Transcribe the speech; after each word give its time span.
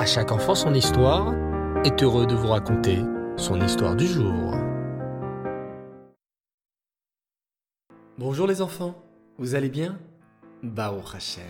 À 0.00 0.06
chaque 0.06 0.32
enfant 0.32 0.54
son 0.54 0.72
histoire 0.72 1.34
est 1.84 2.02
heureux 2.02 2.26
de 2.26 2.34
vous 2.34 2.48
raconter 2.48 3.00
son 3.36 3.60
histoire 3.60 3.94
du 3.94 4.06
jour. 4.06 4.54
Bonjour 8.16 8.46
les 8.46 8.62
enfants, 8.62 8.94
vous 9.36 9.54
allez 9.56 9.68
bien? 9.68 9.98
Baruch 10.62 11.14
Hashem. 11.14 11.44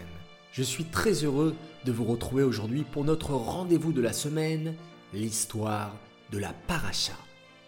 Je 0.51 0.65
suis 0.65 0.83
très 0.83 1.13
heureux 1.23 1.55
de 1.85 1.93
vous 1.93 2.03
retrouver 2.03 2.43
aujourd'hui 2.43 2.83
pour 2.83 3.05
notre 3.05 3.35
rendez-vous 3.35 3.93
de 3.93 4.01
la 4.01 4.13
semaine, 4.13 4.75
l'histoire 5.15 5.95
de 6.33 6.39
la 6.39 6.53
paracha. 6.67 7.15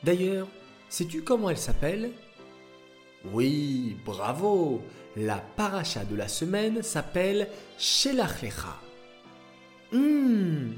D'ailleurs, 0.03 0.49
sais-tu 0.89 1.23
comment 1.23 1.49
elle 1.49 1.59
s'appelle? 1.59 2.11
Oui, 3.33 3.97
bravo 4.05 4.83
La 5.17 5.37
paracha 5.37 6.05
de 6.05 6.17
la 6.17 6.27
semaine 6.27 6.83
s'appelle 6.83 7.47
Shelach 7.79 8.43
Lecha. 8.43 8.81
Hum 9.93 10.73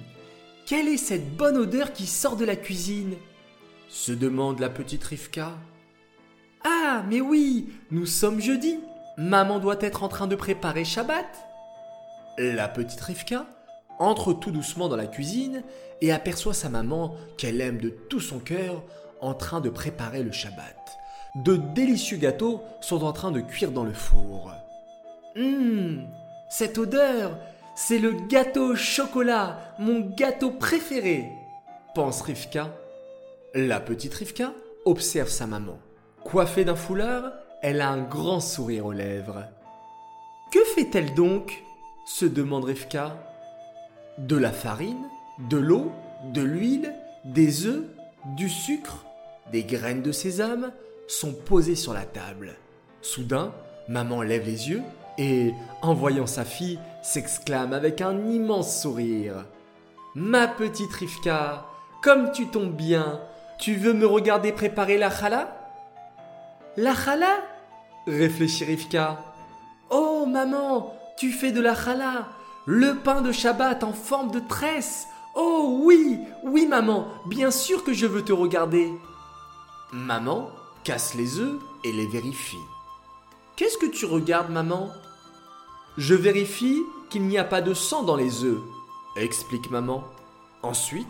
Quelle 0.66 0.88
est 0.88 0.96
cette 0.96 1.36
bonne 1.36 1.57
odeur 1.57 1.93
qui 1.93 2.07
sort 2.07 2.36
de 2.36 2.44
la 2.44 2.57
cuisine? 2.57 3.14
Se 3.89 4.12
demande 4.12 4.58
la 4.58 4.70
petite 4.70 5.04
Rivka. 5.04 5.52
Ah, 6.64 7.04
mais 7.08 7.20
oui, 7.20 7.68
nous 7.90 8.06
sommes 8.06 8.40
jeudi. 8.40 8.80
Maman 9.16 9.61
doit 9.61 9.80
être 9.80 10.03
en 10.03 10.08
train 10.08 10.26
de 10.26 10.34
préparer 10.34 10.84
Shabbat. 10.84 11.26
La 12.39 12.66
petite 12.66 13.00
Rivka 13.00 13.46
entre 14.00 14.32
tout 14.32 14.50
doucement 14.50 14.89
dans 14.89 14.96
la 14.96 15.06
cuisine 15.06 15.62
et 16.00 16.11
aperçoit 16.11 16.54
sa 16.54 16.68
maman 16.68 17.14
qu'elle 17.39 17.61
aime 17.61 17.78
de 17.78 17.90
tout 17.90 18.20
son 18.20 18.40
cœur 18.40 18.82
en 19.20 19.34
train 19.34 19.61
de 19.61 19.70
préparer 19.70 20.25
le 20.25 20.32
Shabbat. 20.32 20.76
De 21.36 21.56
délicieux 21.56 22.17
gâteaux 22.17 22.62
sont 22.81 23.04
en 23.04 23.12
train 23.12 23.31
de 23.31 23.40
cuire 23.40 23.70
dans 23.70 23.84
le 23.84 23.92
four. 23.92 24.53
Hum, 25.36 26.06
cette 26.48 26.78
odeur, 26.78 27.39
c'est 27.74 27.98
le 27.98 28.12
gâteau 28.12 28.72
au 28.72 28.76
chocolat, 28.76 29.74
mon 29.78 30.00
gâteau 30.00 30.50
préféré, 30.50 31.30
pense 31.94 32.22
Rivka. 32.22 32.74
La 33.55 33.81
petite 33.81 34.14
Rivka 34.14 34.53
observe 34.84 35.28
sa 35.28 35.47
maman. 35.47 35.78
Coiffée 36.25 36.64
d'un 36.64 36.77
foulard, 36.77 37.33
elle 37.62 37.81
a 37.81 37.91
un 37.91 38.03
grand 38.03 38.41
sourire 38.41 38.86
aux 38.86 38.92
lèvres. 38.92 39.44
Que 40.53 40.64
fait-elle 40.64 41.14
donc? 41.14 41.62
se 42.06 42.27
demande 42.27 42.64
Rivka. 42.64 43.16
De 44.19 44.36
la 44.36 44.53
farine, 44.53 45.09
de 45.50 45.56
l'eau, 45.56 45.91
de 46.33 46.42
l'huile, 46.42 46.94
des 47.25 47.66
œufs, 47.66 47.84
du 48.36 48.48
sucre, 48.48 49.05
des 49.53 49.64
graines 49.64 50.03
de 50.03 50.12
sésame 50.12 50.72
sont 51.09 51.33
posées 51.33 51.75
sur 51.75 51.92
la 51.92 52.05
table. 52.05 52.55
Soudain, 53.03 53.53
maman 53.88 54.22
lève 54.22 54.47
les 54.47 54.70
yeux 54.70 54.83
et, 55.19 55.55
en 55.83 55.95
voyant 55.95 56.27
sa 56.27 56.45
fille, 56.45 56.79
s'exclame 57.03 57.73
avec 57.73 58.01
un 58.01 58.19
immense 58.27 58.83
sourire. 58.83 59.45
Ma 60.15 60.47
petite 60.47 60.93
Rivka, 60.93 61.67
comme 62.03 62.33
tu 62.33 62.47
tombes 62.47 62.75
bien, 62.75 63.21
tu 63.59 63.75
veux 63.75 63.93
me 63.93 64.06
regarder 64.06 64.53
préparer 64.53 64.98
la 64.98 65.11
chala 65.11 65.56
La 66.77 66.95
chala 66.95 67.37
réfléchit 68.06 68.65
Rivka. 68.65 69.19
Oh 69.91 70.27
maman, 70.27 70.95
tu 71.17 71.31
fais 71.31 71.53
de 71.53 71.61
la 71.61 71.75
chala, 71.75 72.28
le 72.67 72.97
pain 72.97 73.21
de 73.21 73.33
Shabbat 73.33 73.84
en 73.84 73.93
forme 73.93 74.31
de 74.31 74.41
tresse. 74.41 75.06
Oh 75.34 75.81
oui, 75.83 76.21
oui 76.45 76.67
maman, 76.67 77.09
bien 77.27 77.51
sûr 77.51 77.84
que 77.84 77.93
je 77.93 78.06
veux 78.06 78.25
te 78.25 78.33
regarder. 78.33 78.93
Maman 79.93 80.51
casse 80.84 81.15
les 81.15 81.39
œufs 81.39 81.59
et 81.84 81.93
les 81.93 82.06
vérifie. 82.06 82.56
Qu'est-ce 83.56 83.78
que 83.78 83.86
tu 83.86 84.05
regardes 84.05 84.50
maman? 84.50 84.91
Je 85.97 86.16
vérifie 86.16 86.83
qu'il 87.08 87.22
n'y 87.22 87.38
a 87.38 87.44
pas 87.44 87.60
de 87.60 87.72
sang 87.72 88.02
dans 88.02 88.16
les 88.16 88.42
œufs, 88.42 88.60
explique 89.14 89.70
maman. 89.70 90.02
Ensuite, 90.64 91.06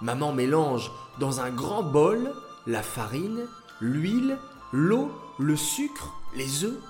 maman 0.00 0.32
mélange 0.32 0.90
dans 1.20 1.40
un 1.40 1.50
grand 1.50 1.82
bol 1.82 2.32
la 2.66 2.82
farine, 2.82 3.46
l'huile, 3.82 4.38
l'eau, 4.72 5.10
le 5.38 5.54
sucre, 5.54 6.14
les 6.34 6.64
œufs 6.64 6.80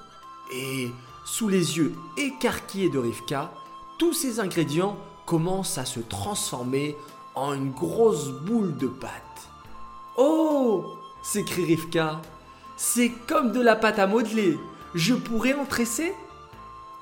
et 0.53 0.93
sous 1.25 1.49
les 1.49 1.79
yeux 1.79 1.95
écarquillés 2.17 2.91
de 2.91 3.01
Rivka, 3.01 3.51
tous 3.99 4.13
ces 4.13 4.39
ingrédients 4.39 4.97
commencent 5.27 5.79
à 5.79 5.85
se 5.85 5.99
transformer 5.99 6.97
en 7.35 7.55
une 7.55 7.73
grosse 7.73 8.29
boule 8.29 8.77
de 8.77 8.87
pâte. 8.87 9.49
Oh 10.17 10.85
s'écrie 11.25 11.65
Rivka. 11.65 12.21
C'est 12.77 13.11
comme 13.27 13.51
de 13.51 13.61
la 13.61 13.75
pâte 13.75 13.99
à 13.99 14.07
modeler. 14.07 14.59
Je 14.95 15.15
pourrais 15.15 15.55
en 15.55 15.65
tresser? 15.65 16.13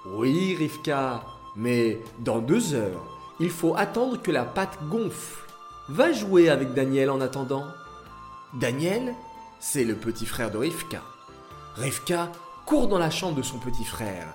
Oui, 0.07 0.55
Rivka, 0.55 1.23
mais 1.57 1.99
dans 2.21 2.39
deux 2.39 2.75
heures, 2.75 3.05
il 3.41 3.51
faut 3.51 3.75
attendre 3.77 4.21
que 4.23 4.31
la 4.31 4.45
pâte 4.45 4.79
gonfle. 4.89 5.45
Va 5.89 6.13
jouer 6.13 6.49
avec 6.49 6.73
Daniel 6.73 7.11
en 7.11 7.21
attendant. 7.21 7.67
Daniel, 8.55 9.15
c'est 9.59 9.85
le 9.85 9.95
petit 9.95 10.25
frère 10.25 10.51
de 10.53 10.59
Rivka. 10.59 11.03
Rivka 11.75 12.31
court 12.65 12.87
dans 12.87 12.99
la 12.99 13.11
chambre 13.11 13.37
de 13.37 13.43
son 13.43 13.59
petit 13.59 13.85
frère. 13.85 14.29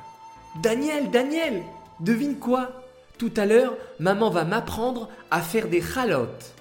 Daniel, 0.61 1.09
Daniel, 1.11 1.63
devine 2.01 2.37
quoi? 2.37 2.69
Tout 3.17 3.31
à 3.37 3.45
l'heure, 3.45 3.73
maman 3.99 4.29
va 4.29 4.43
m'apprendre 4.43 5.09
à 5.31 5.41
faire 5.41 5.69
des 5.69 5.81
chalotes. 5.81 6.53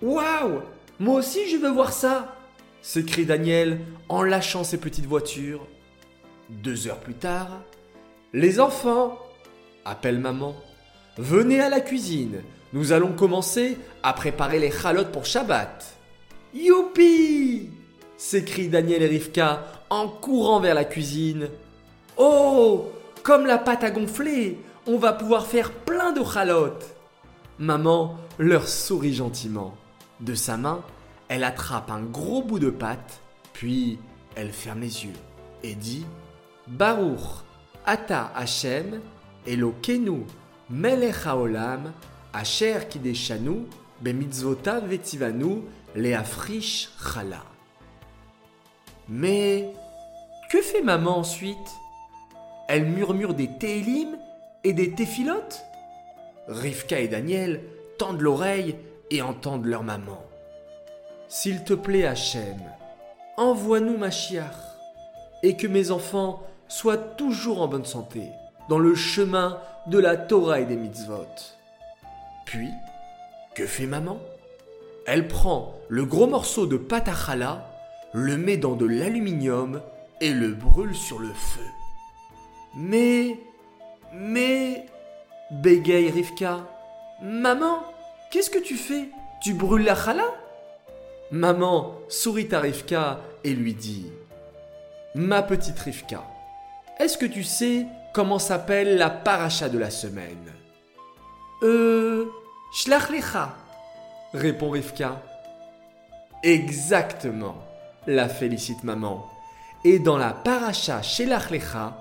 Waouh 0.00 0.60
Moi 1.00 1.18
aussi 1.18 1.48
je 1.50 1.56
veux 1.56 1.70
voir 1.70 1.92
ça 1.92 2.36
s'écrie 2.82 3.24
Daniel 3.24 3.80
en 4.10 4.22
lâchant 4.22 4.62
ses 4.62 4.76
petites 4.76 5.06
voitures. 5.06 5.66
Deux 6.50 6.88
heures 6.88 7.00
plus 7.00 7.14
tard, 7.14 7.62
les 8.34 8.60
enfants, 8.60 9.18
appelle 9.84 10.18
maman, 10.18 10.54
venez 11.16 11.60
à 11.60 11.70
la 11.70 11.80
cuisine. 11.80 12.42
Nous 12.74 12.92
allons 12.92 13.12
commencer 13.12 13.78
à 14.02 14.12
préparer 14.12 14.58
les 14.58 14.70
chalotes 14.70 15.10
pour 15.10 15.24
Shabbat. 15.24 15.96
Youpi 16.52 17.70
s'écrie 18.18 18.68
Daniel 18.68 19.02
et 19.02 19.06
Rivka 19.06 19.64
en 19.88 20.08
courant 20.08 20.60
vers 20.60 20.74
la 20.74 20.84
cuisine. 20.84 21.48
Oh 22.16 22.90
Comme 23.22 23.46
la 23.46 23.58
pâte 23.58 23.84
a 23.84 23.90
gonflé, 23.90 24.58
on 24.86 24.98
va 24.98 25.14
pouvoir 25.14 25.46
faire 25.46 25.72
plein 25.72 26.12
de 26.12 26.22
chalotes. 26.22 26.94
Maman 27.58 28.16
leur 28.38 28.68
sourit 28.68 29.14
gentiment. 29.14 29.74
De 30.20 30.34
sa 30.34 30.56
main, 30.56 30.82
elle 31.28 31.44
attrape 31.44 31.90
un 31.90 32.02
gros 32.02 32.42
bout 32.42 32.58
de 32.58 32.70
pâte, 32.70 33.20
puis 33.52 33.98
elle 34.36 34.52
ferme 34.52 34.80
les 34.80 35.04
yeux 35.04 35.12
et 35.62 35.74
dit 35.74 36.04
Baruch, 36.66 37.44
Ata 37.84 38.32
Hashem, 38.34 39.00
Elokenu, 39.46 40.24
Melech 40.70 41.26
Haolam, 41.26 41.92
Asher 42.32 42.88
Kideshanu, 42.88 43.66
Bemitzvota 44.00 44.80
Vetivanu, 44.80 45.64
Leafrish 45.94 46.90
Chala. 46.98 47.42
Mais 49.08 49.72
que 50.50 50.62
fait 50.62 50.82
maman 50.82 51.18
ensuite? 51.18 51.56
Elle 52.68 52.86
murmure 52.86 53.34
des 53.34 53.50
télim 53.58 54.16
et 54.64 54.72
des 54.72 54.92
téphilotes? 54.92 55.62
Rivka 56.48 56.98
et 56.98 57.08
Daniel 57.08 57.60
tendent 57.98 58.22
l'oreille 58.22 58.76
et 59.10 59.20
entendent 59.20 59.66
leur 59.66 59.82
maman. 59.82 60.24
S'il 61.28 61.64
te 61.64 61.74
plaît, 61.74 62.06
Hachem, 62.06 62.58
envoie-nous 63.36 63.98
Machiach 63.98 64.56
et 65.42 65.56
que 65.56 65.66
mes 65.66 65.90
enfants 65.90 66.42
soient 66.68 66.96
toujours 66.96 67.60
en 67.62 67.68
bonne 67.68 67.84
santé 67.84 68.30
dans 68.68 68.78
le 68.78 68.94
chemin 68.94 69.58
de 69.86 69.98
la 69.98 70.16
Torah 70.16 70.60
et 70.60 70.64
des 70.64 70.76
mitzvot. 70.76 71.26
Puis, 72.46 72.70
que 73.54 73.66
fait 73.66 73.86
maman? 73.86 74.18
Elle 75.06 75.28
prend 75.28 75.74
le 75.88 76.04
gros 76.04 76.26
morceau 76.26 76.66
de 76.66 76.76
pâte 76.76 77.08
à 77.08 77.14
challah, 77.14 77.66
le 78.12 78.36
met 78.36 78.56
dans 78.56 78.74
de 78.74 78.86
l'aluminium 78.86 79.82
et 80.20 80.32
le 80.32 80.48
brûle 80.48 80.94
sur 80.94 81.18
le 81.18 81.28
feu. 81.28 81.66
Mais, 82.76 83.38
mais, 84.12 84.86
bégaye 85.50 86.10
Rivka, 86.10 86.66
maman, 87.22 87.82
qu'est-ce 88.30 88.50
que 88.50 88.58
tu 88.58 88.76
fais? 88.76 89.08
Tu 89.42 89.52
brûles 89.52 89.84
la 89.84 89.94
challah? 89.94 90.32
Maman 91.30 91.94
sourit 92.08 92.48
à 92.52 92.60
Rivka 92.60 93.20
et 93.44 93.54
lui 93.54 93.74
dit 93.74 94.06
Ma 95.14 95.42
petite 95.42 95.78
Rivka, 95.78 96.22
est-ce 96.98 97.18
que 97.18 97.26
tu 97.26 97.42
sais 97.42 97.86
comment 98.12 98.38
s'appelle 98.38 98.96
la 98.96 99.10
paracha 99.10 99.68
de 99.68 99.78
la 99.78 99.90
semaine? 99.90 100.52
Euh. 101.62 102.26
Shlach 102.72 103.10
lecha, 103.10 103.54
répond 104.32 104.70
Rivka. 104.70 105.22
Exactement, 106.42 107.56
la 108.06 108.28
félicite 108.28 108.82
maman. 108.82 109.30
Et 109.84 109.98
dans 109.98 110.18
la 110.18 110.32
paracha 110.32 111.02
Shelach 111.02 111.50
lecha, 111.50 111.96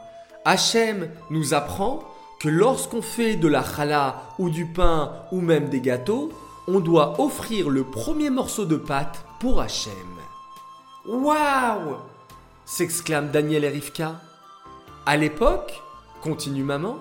Hachem 0.45 1.10
nous 1.30 1.54
apprend 1.54 2.04
que 2.39 2.50
lorsqu'on 2.50 3.01
fait 3.01 3.36
de 3.36 3.48
la 3.48 3.63
challah 3.63 4.16
ou 4.39 4.50
du 4.50 4.66
pain 4.66 5.13
ou 5.31 5.42
même 5.42 5.69
des 5.69 5.80
gâteaux, 5.80 6.31
on 6.68 6.80
doit 6.80 7.22
offrir 7.22 7.69
le 7.69 7.84
premier 7.84 8.30
morceau 8.30 8.66
de 8.66 8.75
pâte 8.78 9.24
pour 9.39 9.62
Hachem. 9.62 9.94
Waouh 11.06 11.98
s'exclame 12.66 13.30
Daniel 13.30 13.63
et 13.66 13.69
Rivka. 13.69 14.16
À 15.05 15.17
l'époque, 15.17 15.83
continue 16.21 16.63
maman, 16.63 16.97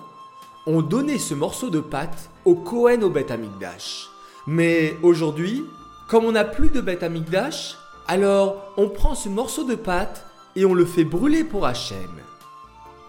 on 0.67 0.83
donnait 0.83 1.19
ce 1.19 1.35
morceau 1.35 1.71
de 1.71 1.79
pâte 1.79 2.31
au 2.45 2.57
Kohen 2.57 3.05
au 3.05 3.11
Beth 3.11 3.31
Amikdash. 3.31 4.09
Mais 4.49 4.97
aujourd'hui, 5.05 5.65
comme 6.09 6.25
on 6.25 6.33
n'a 6.33 6.43
plus 6.43 6.71
de 6.71 6.81
Beth 6.81 7.05
Amikdash, 7.05 7.77
alors 8.09 8.73
on 8.77 8.89
prend 8.89 9.15
ce 9.15 9.29
morceau 9.29 9.63
de 9.63 9.77
pâte 9.77 10.27
et 10.57 10.65
on 10.65 10.75
le 10.75 10.85
fait 10.85 11.05
brûler 11.05 11.45
pour 11.45 11.65
Hachem. 11.65 12.11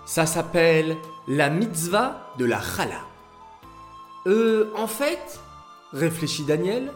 Ça 0.05 0.27
s'appelle 0.27 0.95
la 1.27 1.49
mitzvah 1.49 2.31
de 2.37 2.45
la 2.45 2.61
challah. 2.61 3.01
Euh, 4.27 4.69
en 4.77 4.85
fait, 4.85 5.39
réfléchit 5.91 6.43
Daniel, 6.43 6.91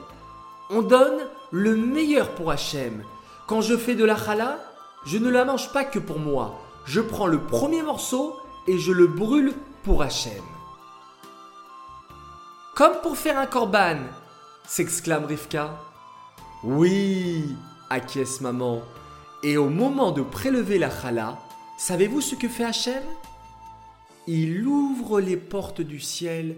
on 0.70 0.84
donne 0.84 1.18
le 1.50 1.76
meilleur 1.76 2.30
pour 2.36 2.52
Hachem. 2.52 3.04
Quand 3.48 3.62
je 3.62 3.76
fais 3.76 3.96
de 3.96 4.06
la 4.06 4.18
challah, 4.18 4.60
je 5.04 5.18
ne 5.18 5.32
la 5.32 5.46
mange 5.46 5.74
pas 5.74 5.84
que 5.84 5.98
pour 5.98 6.20
moi. 6.20 6.62
Je 6.88 7.02
prends 7.02 7.28
le 7.28 7.42
premier 7.42 7.84
morceau 7.84 8.38
et 8.66 8.78
je 8.78 8.94
le 8.94 9.08
brûle 9.08 9.54
pour 9.84 10.02
Hachem. 10.02 10.42
Comme 12.76 13.02
pour 13.02 13.18
faire 13.18 13.38
un 13.38 13.46
korban, 13.46 13.98
s'exclame 14.66 15.26
Rivka. 15.26 15.78
Oui, 16.64 17.44
acquiesce 17.90 18.40
maman. 18.40 18.84
Et 19.44 19.58
au 19.58 19.70
moment 19.70 20.12
de 20.12 20.22
prélever 20.22 20.80
la 20.80 20.90
challah, 20.90 21.38
savez-vous 21.78 22.22
ce 22.22 22.36
que 22.36 22.48
fait 22.48 22.64
Hachem? 22.64 23.04
Il 24.26 24.66
ouvre 24.66 25.20
les 25.20 25.38
portes 25.38 25.82
du 25.82 26.00
ciel 26.00 26.56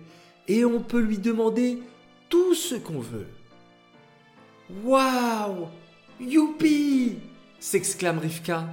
et 0.48 0.64
on 0.64 0.80
peut 0.80 1.02
lui 1.02 1.18
demander 1.18 1.82
tout 2.30 2.54
ce 2.54 2.76
qu'on 2.76 3.00
veut. 3.00 3.28
Waouh 4.84 5.68
Youpi 6.20 7.18
s'exclame 7.60 8.20
Rivka. 8.20 8.66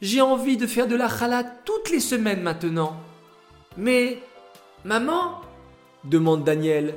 J'ai 0.00 0.20
envie 0.20 0.56
de 0.56 0.66
faire 0.66 0.86
de 0.86 0.96
la 0.96 1.08
challah 1.08 1.44
toutes 1.64 1.90
les 1.90 2.00
semaines 2.00 2.42
maintenant. 2.42 2.96
Mais, 3.76 4.18
maman 4.84 5.40
demande 6.04 6.44
Daniel, 6.44 6.94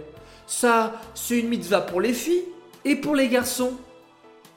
ça, 0.47 0.93
c'est 1.13 1.39
une 1.39 1.49
mitzvah 1.49 1.81
pour 1.81 2.01
les 2.01 2.13
filles 2.13 2.45
et 2.85 2.95
pour 2.95 3.15
les 3.15 3.27
garçons. 3.27 3.73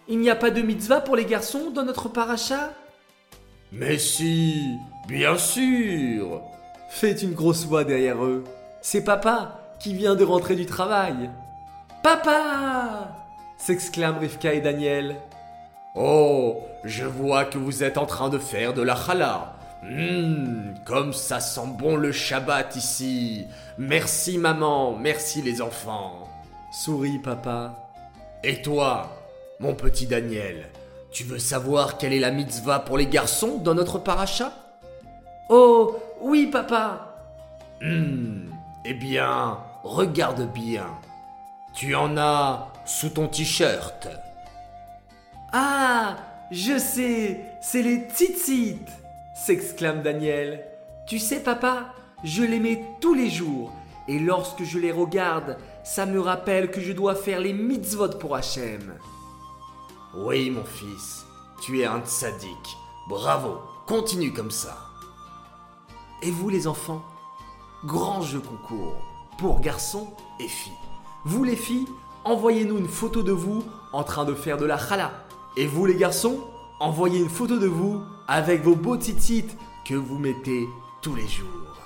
Il 0.09 0.19
n'y 0.19 0.31
a 0.31 0.37
pas 0.37 0.51
de 0.51 0.63
mitzvah 0.63 1.01
pour 1.01 1.17
les 1.17 1.25
garçons 1.25 1.71
dans 1.71 1.85
notre 1.85 2.09
paracha? 2.09 2.73
Mais 3.71 3.99
si, 3.99 4.63
bien 5.09 5.39
sûr 5.39 6.43
fait 6.93 7.23
une 7.23 7.33
grosse 7.33 7.65
voix 7.65 7.85
derrière 7.85 8.23
eux. 8.23 8.45
C'est 8.83 9.03
papa 9.03 9.77
qui 9.81 9.95
vient 9.95 10.15
de 10.15 10.25
rentrer 10.25 10.57
du 10.57 10.67
travail. 10.67 11.31
Papa 12.03 13.17
s'exclament 13.57 14.19
Rivka 14.19 14.53
et 14.53 14.61
Daniel. 14.61 15.17
Oh, 15.95 16.63
je 16.85 17.05
vois 17.05 17.45
que 17.45 17.59
vous 17.59 17.85
êtes 17.85 17.99
en 17.99 18.07
train 18.07 18.31
de 18.31 18.39
faire 18.39 18.73
de 18.73 18.83
la 18.83 18.97
challah. 18.97 19.53
Hum, 19.83 20.75
comme 20.87 21.13
ça 21.13 21.41
sent 21.41 21.67
bon 21.79 21.97
le 21.97 22.13
Shabbat 22.13 22.77
ici. 22.77 23.47
Merci 23.79 24.39
maman, 24.39 24.97
merci 24.97 25.43
les 25.43 25.61
enfants. 25.61 26.29
Sourit 26.73 27.19
papa. 27.19 27.91
Et 28.43 28.63
toi, 28.63 29.11
mon 29.61 29.75
petit 29.75 30.07
Daniel, 30.07 30.69
tu 31.11 31.25
veux 31.25 31.39
savoir 31.39 31.99
quelle 31.99 32.13
est 32.13 32.21
la 32.21 32.31
mitzvah 32.31 32.79
pour 32.79 32.97
les 32.97 33.07
garçons 33.07 33.59
dans 33.59 33.75
notre 33.75 33.99
paracha? 33.99 34.53
Oh, 35.51 35.97
oui 36.23 36.47
papa. 36.47 37.17
Hum, 37.83 38.51
eh 38.85 38.95
bien, 38.95 39.59
regarde 39.83 40.51
bien. 40.53 40.87
Tu 41.75 41.95
en 41.95 42.17
as 42.17 42.69
sous 42.87 43.11
ton 43.11 43.29
t-shirt. 43.29 44.09
Je 46.53 46.79
sais, 46.79 47.41
c'est 47.63 47.81
les 47.81 48.07
tzitzit 48.11 48.85
s'exclame 49.35 50.03
Daniel. 50.03 50.63
Tu 51.07 51.19
sais, 51.19 51.41
papa, 51.41 51.95
je 52.25 52.43
les 52.43 52.61
mets 52.61 52.85
tous 53.01 53.15
les 53.15 53.31
jours, 53.31 53.73
et 54.07 54.19
lorsque 54.19 54.63
je 54.63 54.79
les 54.79 54.93
regarde, 54.93 55.57
ça 55.83 56.05
me 56.05 56.21
rappelle 56.21 56.71
que 56.71 56.83
je 56.83 56.93
dois 56.93 57.15
faire 57.15 57.41
les 57.41 57.55
mitzvot 57.55 58.11
pour 58.21 58.37
Hachem. 58.37 58.93
Oui, 60.15 60.51
mon 60.51 60.65
fils, 60.65 61.25
tu 61.63 61.81
es 61.81 61.87
un 61.87 62.03
tzaddik. 62.03 62.77
Bravo, 63.09 63.57
continue 63.87 64.35
comme 64.35 64.51
ça. 64.51 64.77
Et 66.21 66.31
vous, 66.31 66.51
les 66.51 66.67
enfants? 66.67 67.03
Grand 67.87 68.21
jeu 68.21 68.41
concours 68.41 69.03
pour 69.39 69.61
garçons 69.61 70.13
et 70.39 70.49
filles. 70.49 70.73
Vous, 71.25 71.45
les 71.45 71.57
filles, 71.57 71.89
envoyez-nous 72.27 72.77
une 72.77 72.89
photo 72.89 73.23
de 73.23 73.33
vous 73.33 73.65
en 73.95 74.05
train 74.05 74.27
de 74.27 74.35
faire 74.35 74.59
de 74.59 74.67
la 74.67 74.77
challah. 74.77 75.13
Et 75.55 75.67
vous, 75.67 75.85
les 75.85 75.97
garçons, 75.97 76.41
envoyez 76.81 77.21
une 77.21 77.29
photo 77.29 77.59
de 77.59 77.67
vous 77.67 78.01
avec 78.27 78.63
vos 78.63 78.75
beaux 78.75 78.97
titites 78.97 79.55
que 79.87 79.95
vous 79.95 80.19
mettez 80.19 80.67
tous 81.03 81.15
les 81.15 81.29
jours. 81.29 81.77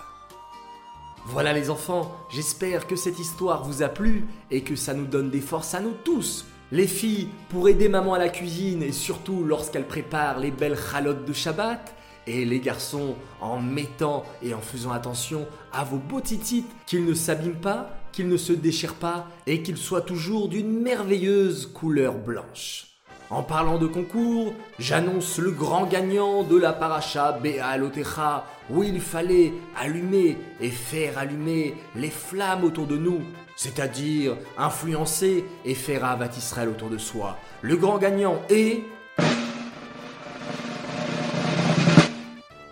Voilà 1.24 1.52
les 1.52 1.68
enfants, 1.68 2.14
j'espère 2.30 2.86
que 2.86 2.94
cette 2.94 3.18
histoire 3.18 3.64
vous 3.64 3.82
a 3.82 3.88
plu 3.88 4.28
et 4.52 4.62
que 4.62 4.76
ça 4.76 4.94
nous 4.94 5.06
donne 5.06 5.30
des 5.30 5.40
forces 5.40 5.74
à 5.74 5.80
nous 5.80 5.94
tous. 6.04 6.46
Les 6.70 6.86
filles 6.86 7.28
pour 7.48 7.68
aider 7.68 7.88
maman 7.88 8.14
à 8.14 8.18
la 8.20 8.28
cuisine 8.28 8.84
et 8.84 8.92
surtout 8.92 9.42
lorsqu'elle 9.42 9.88
prépare 9.88 10.38
les 10.38 10.52
belles 10.52 10.78
chalotes 10.78 11.24
de 11.24 11.32
Shabbat. 11.32 11.92
Et 12.28 12.44
les 12.44 12.58
garçons 12.60 13.14
en 13.40 13.60
mettant 13.60 14.24
et 14.42 14.52
en 14.52 14.60
faisant 14.60 14.90
attention 14.90 15.46
à 15.72 15.84
vos 15.84 15.98
beaux 15.98 16.20
titites, 16.20 16.70
qu'ils 16.84 17.04
ne 17.04 17.14
s'abîment 17.14 17.60
pas, 17.60 17.90
qu'ils 18.12 18.28
ne 18.28 18.36
se 18.36 18.52
déchirent 18.52 18.94
pas 18.96 19.28
et 19.46 19.62
qu'ils 19.62 19.76
soient 19.76 20.00
toujours 20.00 20.48
d'une 20.48 20.80
merveilleuse 20.80 21.66
couleur 21.66 22.14
blanche. 22.14 22.95
En 23.28 23.42
parlant 23.42 23.78
de 23.78 23.88
concours, 23.88 24.54
j'annonce 24.78 25.38
le 25.38 25.50
grand 25.50 25.86
gagnant 25.86 26.44
de 26.44 26.56
la 26.56 26.72
paracha 26.72 27.32
Be'alotecha, 27.32 28.44
où 28.70 28.84
il 28.84 29.00
fallait 29.00 29.52
allumer 29.76 30.38
et 30.60 30.70
faire 30.70 31.18
allumer 31.18 31.74
les 31.96 32.10
flammes 32.10 32.62
autour 32.62 32.86
de 32.86 32.96
nous, 32.96 33.22
c'est-à-dire 33.56 34.36
influencer 34.56 35.44
et 35.64 35.74
faire 35.74 36.04
Avat 36.04 36.36
Israël 36.36 36.68
autour 36.68 36.88
de 36.88 36.98
soi. 36.98 37.36
Le 37.62 37.76
grand 37.76 37.98
gagnant 37.98 38.40
est. 38.48 38.84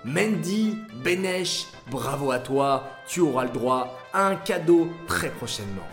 Mendy 0.05 0.77
Benesh, 1.03 1.67
bravo 1.91 2.31
à 2.31 2.39
toi, 2.39 2.85
tu 3.09 3.21
auras 3.21 3.45
le 3.45 3.51
droit 3.51 3.99
à 4.13 4.29
un 4.29 4.37
cadeau 4.37 4.89
très 5.09 5.31
prochainement. 5.31 5.89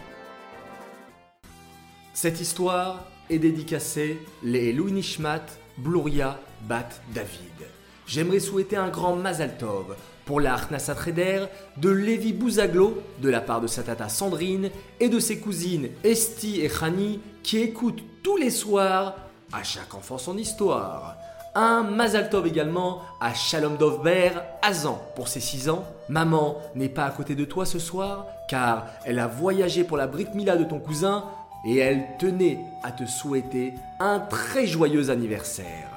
Cette 2.14 2.40
histoire 2.40 3.06
dédicacée 3.40 4.20
les 4.44 4.74
Louis 4.74 4.92
Nishmat 4.92 5.46
Bluria 5.78 6.40
Bat 6.68 6.90
David. 7.14 7.68
J'aimerais 8.06 8.40
souhaiter 8.40 8.76
un 8.76 8.90
grand 8.90 9.16
Mazal 9.16 9.58
Tov 9.58 9.96
pour 10.26 10.42
la 10.42 10.58
Trader 10.58 11.46
de 11.78 11.90
Lévi 11.90 12.34
Bouzaglo 12.34 13.02
de 13.22 13.30
la 13.30 13.42
part 13.42 13.62
de 13.62 13.68
sa 13.68 13.84
tata 13.84 14.10
Sandrine 14.10 14.70
et 15.00 15.10
de 15.10 15.20
ses 15.20 15.40
cousines 15.40 15.90
Esti 16.04 16.62
et 16.62 16.70
Khani 16.70 17.20
qui 17.44 17.60
écoutent 17.60 18.04
tous 18.24 18.38
les 18.38 18.50
soirs 18.50 19.16
à 19.54 19.64
chaque 19.64 19.94
enfant 19.94 20.18
son 20.18 20.38
histoire. 20.38 21.16
Un 21.54 21.84
Mazal 21.84 22.30
Tov 22.30 22.48
également 22.48 23.02
à 23.20 23.34
Shalom 23.34 23.76
Dovber, 23.76 24.32
Azan 24.62 25.02
pour 25.16 25.28
ses 25.28 25.42
6 25.42 25.70
ans. 25.70 25.84
Maman 26.08 26.58
n'est 26.76 26.88
pas 26.88 27.06
à 27.06 27.12
côté 27.12 27.36
de 27.36 27.44
toi 27.44 27.66
ce 27.66 27.78
soir 27.78 28.28
car 28.48 28.88
elle 29.06 29.20
a 29.20 29.28
voyagé 29.28 29.84
pour 29.84 29.98
la 29.98 30.08
Brit 30.08 30.30
Mila 30.34 30.56
de 30.56 30.64
ton 30.64 30.80
cousin 30.80 31.26
et 31.66 31.78
elle 31.78 32.18
tenait 32.18 32.60
à 32.84 32.92
te 32.92 33.06
souhaiter 33.06 33.76
un 34.00 34.20
très 34.20 34.66
joyeux 34.66 35.10
anniversaire. 35.10 35.90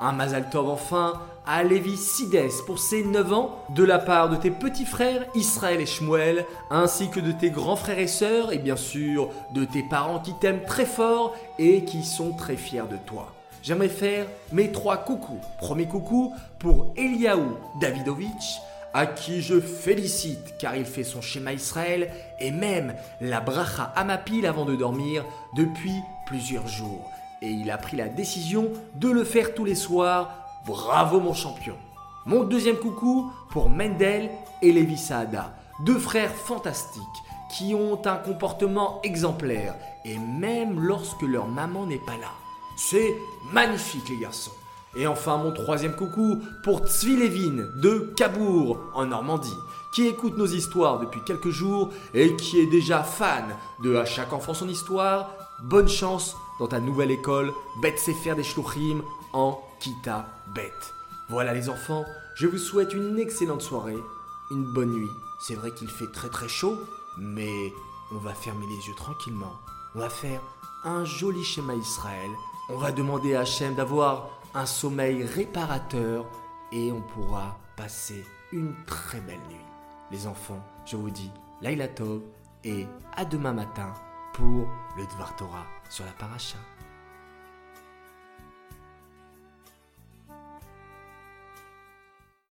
Un 0.00 0.12
Mazal 0.12 0.48
Tov 0.48 0.68
enfin 0.68 1.20
à 1.44 1.64
Lévi 1.64 1.96
Sides 1.96 2.50
pour 2.66 2.78
ses 2.78 3.04
9 3.04 3.32
ans 3.32 3.58
de 3.70 3.82
la 3.82 3.98
part 3.98 4.28
de 4.28 4.36
tes 4.36 4.50
petits 4.50 4.84
frères 4.84 5.24
Israël 5.34 5.80
et 5.80 5.86
Shmuel, 5.86 6.44
ainsi 6.70 7.08
que 7.08 7.20
de 7.20 7.32
tes 7.32 7.50
grands 7.50 7.74
frères 7.74 7.98
et 7.98 8.06
sœurs 8.06 8.52
et 8.52 8.58
bien 8.58 8.76
sûr 8.76 9.30
de 9.54 9.64
tes 9.64 9.82
parents 9.82 10.20
qui 10.20 10.34
t'aiment 10.34 10.64
très 10.64 10.86
fort 10.86 11.34
et 11.58 11.84
qui 11.84 12.04
sont 12.04 12.32
très 12.32 12.56
fiers 12.56 12.88
de 12.88 12.98
toi. 13.06 13.32
J'aimerais 13.62 13.88
faire 13.88 14.26
mes 14.52 14.70
trois 14.70 14.98
coucous. 14.98 15.40
Premier 15.58 15.86
coucou 15.86 16.32
pour 16.58 16.92
Eliaou 16.96 17.56
Davidovitch, 17.80 18.60
à 18.94 19.06
qui 19.06 19.42
je 19.42 19.60
félicite 19.60 20.56
car 20.58 20.76
il 20.76 20.84
fait 20.84 21.04
son 21.04 21.20
schéma 21.20 21.52
Israël 21.52 22.10
et 22.40 22.50
même 22.50 22.94
la 23.20 23.40
bracha 23.40 23.92
Amapil 23.96 24.46
avant 24.46 24.64
de 24.64 24.76
dormir 24.76 25.24
depuis 25.54 25.94
plusieurs 26.26 26.68
jours. 26.68 27.10
Et 27.42 27.50
il 27.50 27.70
a 27.70 27.78
pris 27.78 27.96
la 27.96 28.08
décision 28.08 28.70
de 28.94 29.08
le 29.08 29.24
faire 29.24 29.54
tous 29.54 29.64
les 29.64 29.74
soirs. 29.74 30.30
Bravo 30.66 31.20
mon 31.20 31.34
champion. 31.34 31.76
Mon 32.26 32.44
deuxième 32.44 32.76
coucou 32.76 33.30
pour 33.50 33.70
Mendel 33.70 34.30
et 34.60 34.72
Levi 34.72 34.98
Saada, 34.98 35.54
deux 35.84 35.98
frères 35.98 36.34
fantastiques 36.34 37.02
qui 37.50 37.74
ont 37.74 38.00
un 38.04 38.16
comportement 38.16 39.00
exemplaire 39.02 39.74
et 40.04 40.18
même 40.18 40.80
lorsque 40.80 41.22
leur 41.22 41.46
maman 41.46 41.86
n'est 41.86 42.04
pas 42.04 42.16
là. 42.16 42.32
C'est 42.76 43.14
magnifique 43.52 44.08
les 44.10 44.18
garçons. 44.18 44.52
Et 44.96 45.06
enfin 45.06 45.36
mon 45.36 45.52
troisième 45.52 45.94
coucou 45.94 46.42
pour 46.62 46.86
Tzvi 46.86 47.16
de 47.16 48.12
Cabourg 48.16 48.78
en 48.94 49.06
Normandie, 49.06 49.56
qui 49.92 50.06
écoute 50.06 50.36
nos 50.36 50.46
histoires 50.46 50.98
depuis 50.98 51.20
quelques 51.24 51.50
jours 51.50 51.90
et 52.14 52.36
qui 52.36 52.60
est 52.60 52.66
déjà 52.66 53.02
fan 53.02 53.44
de 53.82 53.96
À 53.96 54.04
chaque 54.04 54.32
enfant 54.32 54.54
son 54.54 54.68
histoire. 54.68 55.32
Bonne 55.62 55.88
chance 55.88 56.36
dans 56.58 56.68
ta 56.68 56.80
nouvelle 56.80 57.10
école 57.10 57.52
Bet 57.82 57.96
Sefer 57.96 58.34
des 58.34 58.44
Shluchim 58.44 59.02
en 59.32 59.60
Kita 59.80 60.26
Bet. 60.54 60.72
Voilà 61.28 61.52
les 61.52 61.68
enfants, 61.68 62.04
je 62.34 62.46
vous 62.46 62.58
souhaite 62.58 62.94
une 62.94 63.18
excellente 63.18 63.62
soirée, 63.62 63.98
une 64.50 64.64
bonne 64.64 64.92
nuit 64.92 65.10
C'est 65.40 65.54
vrai 65.54 65.72
qu'il 65.72 65.88
fait 65.88 66.10
très 66.10 66.28
très 66.28 66.48
chaud, 66.48 66.78
mais 67.18 67.72
on 68.12 68.18
va 68.18 68.32
fermer 68.32 68.66
les 68.66 68.88
yeux 68.88 68.94
tranquillement. 68.96 69.52
On 69.94 69.98
va 69.98 70.08
faire 70.08 70.40
un 70.84 71.04
joli 71.04 71.44
schéma 71.44 71.74
Israël. 71.74 72.30
On 72.70 72.78
va 72.78 72.92
demander 72.92 73.34
à 73.34 73.40
Hachem 73.40 73.74
d'avoir 73.74 74.28
un 74.54 74.66
sommeil 74.66 75.24
réparateur 75.24 76.26
et 76.72 76.92
on 76.92 77.00
pourra 77.00 77.58
passer 77.76 78.24
une 78.52 78.74
très 78.86 79.20
belle 79.20 79.40
nuit. 79.48 79.64
Les 80.10 80.26
enfants, 80.26 80.62
je 80.84 80.96
vous 80.96 81.10
dis 81.10 81.30
Laila 81.60 81.88
Tov 81.88 82.22
et 82.64 82.86
à 83.16 83.24
demain 83.24 83.52
matin 83.52 83.92
pour 84.34 84.66
le 84.96 85.06
Dvar 85.14 85.36
Torah 85.36 85.66
sur 85.90 86.04
la 86.04 86.12
paracha. 86.12 86.58